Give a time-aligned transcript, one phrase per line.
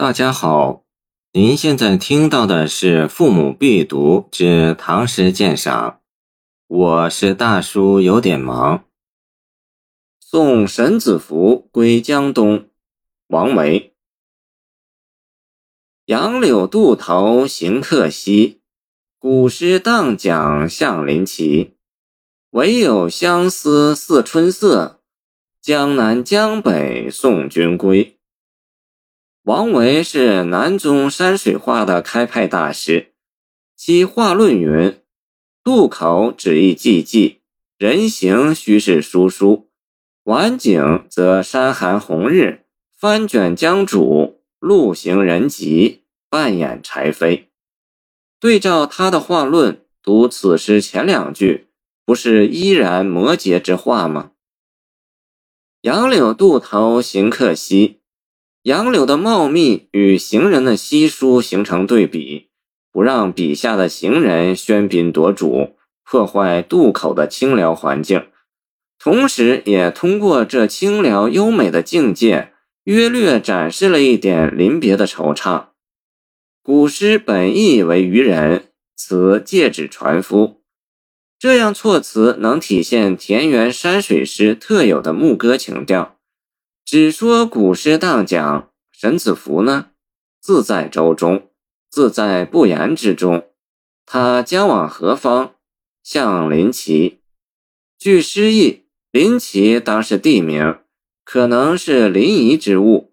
[0.00, 0.84] 大家好，
[1.32, 5.90] 您现在听到的是《父母必读之唐诗鉴赏》，
[6.68, 8.84] 我是大叔，有点忙。
[10.20, 12.68] 送沈子服归江东，
[13.26, 13.92] 王维。
[16.04, 18.60] 杨柳渡头行客稀，
[19.18, 21.74] 古诗当讲向临齐。
[22.50, 25.00] 唯有相思似春色，
[25.60, 28.17] 江南江北送君归。
[29.48, 33.14] 王维是南宗山水画的开派大师，
[33.74, 35.00] 其画论云
[35.64, 37.38] ：“渡口只宜寂寂，
[37.78, 39.70] 人行须是疏疏。
[40.24, 47.44] 晚景则山寒红日，翻卷江渚，路行人急，半掩柴扉。”
[48.38, 51.68] 对照他的画论，读此诗前两句，
[52.04, 54.32] 不是依然摩诘之画吗？
[55.80, 57.97] 杨柳渡头行客稀。
[58.68, 62.48] 杨柳的茂密与行人的稀疏形成对比，
[62.92, 68.26] 不让笔下的行人喧宾夺主，破坏渡口的清凉环境，
[68.98, 72.52] 同时也通过这清凉优美的境界，
[72.84, 75.68] 约略展示了一点临别的惆怅。
[76.62, 80.60] 古诗本意为渔人，此借指船夫，
[81.38, 86.17] 这样措辞能体现田园山水诗特有的牧歌情调。
[86.90, 89.90] 只说古诗当讲，沈子福呢，
[90.40, 91.50] 自在舟中，
[91.90, 93.46] 自在不言之中。
[94.06, 95.54] 他将往何方？
[96.02, 97.20] 向临齐。
[97.98, 100.78] 据诗意，临齐当是地名，
[101.24, 103.12] 可能是临沂之物。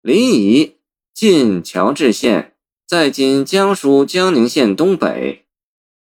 [0.00, 0.72] 临沂
[1.12, 2.54] 晋乔治县，
[2.86, 5.44] 在今江苏江宁县东北。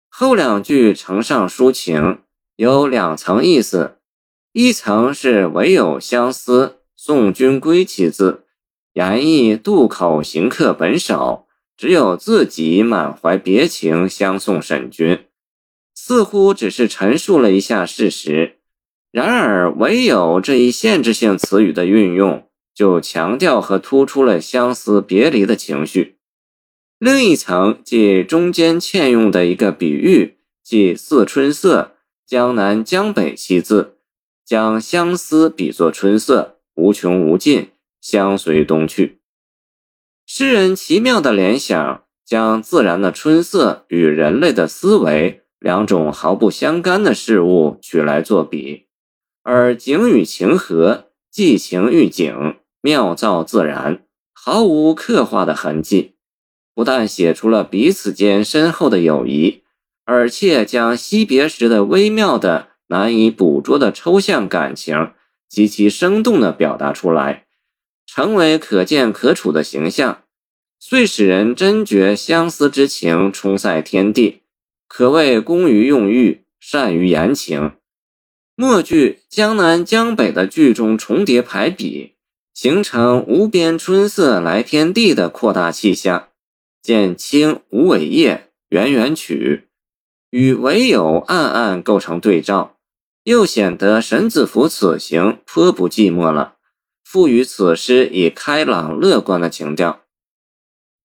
[0.09, 2.23] 后两句承上抒情，
[2.57, 3.99] 有两层意思：
[4.51, 6.78] 一层是唯有相思。
[7.09, 8.45] 送君归其字，
[8.93, 15.21] 言意渡口行客本少，只有自己满怀别情相送沈君，
[15.95, 18.59] 似乎只是陈述了一下事实。
[19.11, 26.19] 然而，唯有这一限制性词语的运用，就强调和突出了相思别离的情绪。
[26.99, 31.93] 另一层即中间嵌用的一个比喻，即似春色，
[32.27, 33.97] 江南江北七字，
[34.45, 36.57] 将相思比作春色。
[36.79, 39.19] 无穷无尽，相随东去。
[40.25, 48.87] 诗人奇妙的联想，将自然的春色与人类的思维两种毫不相干的事物取来作比，
[49.43, 56.15] 而景与情合，寄情喻景，妙造自然，毫无刻画的痕迹。
[56.77, 59.65] 不但写出了彼此间深厚的友谊，
[60.05, 65.11] 而且将惜别时的微妙的、难以捕捉的抽象感情。
[65.49, 67.47] 极其生动地表达出来，
[68.07, 70.23] 成为可见可处的形象，
[70.79, 74.43] 遂使人真觉相思之情充塞天地，
[74.87, 77.73] 可谓工于用玉，善于言情。
[78.55, 82.15] 末句江南江北的句中重叠排比，
[82.53, 86.29] 形成无边春色来天地的扩大气象。
[86.83, 89.69] 见清无尾叶圆圆曲，
[90.31, 92.78] 与唯有暗暗构成对照。
[93.29, 96.55] 又显得沈子服此行颇不寂寞了，
[97.05, 100.01] 赋予此诗以开朗乐观的情调。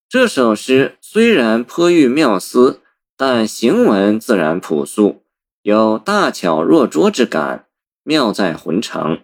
[0.08, 2.80] 这首诗虽然颇寓妙思，
[3.18, 5.26] 但行文自然朴素，
[5.64, 7.66] 有大巧若拙之感，
[8.04, 9.20] 妙在浑成。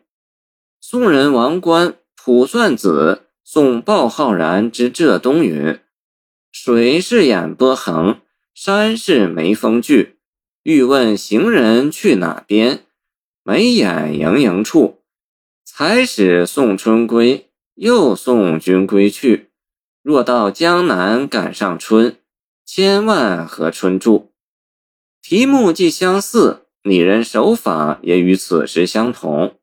[0.82, 5.80] 宋人王观《卜算子·送鲍浩然之浙东》云
[6.52, 8.20] ：“水是眼波横，
[8.54, 10.18] 山是眉峰聚。
[10.64, 12.84] 欲问行人去哪边？”
[13.50, 15.00] 眉眼盈盈处，
[15.66, 19.50] 才始送春归，又送君归去。
[20.04, 22.18] 若到江南赶上春，
[22.64, 24.30] 千万和春住。
[25.24, 29.56] 题目既相似，拟人手法也与此诗相同，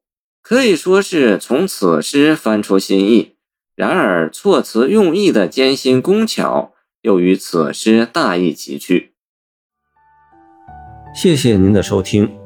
[0.42, 3.36] 可以说是从此诗翻出新意。
[3.76, 6.72] 然而措辞用意的艰辛工巧，
[7.02, 9.12] 又与此诗大异其趣。
[11.14, 12.45] 谢谢您的收听。